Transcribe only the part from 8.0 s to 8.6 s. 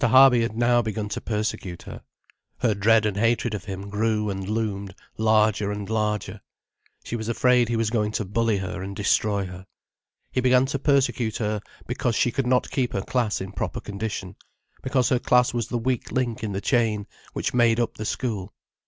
to bully